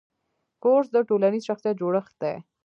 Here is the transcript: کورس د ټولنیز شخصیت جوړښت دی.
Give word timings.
کورس 0.63 0.87
د 0.93 0.97
ټولنیز 1.09 1.43
شخصیت 1.49 1.75
جوړښت 1.81 2.13
دی. 2.21 2.35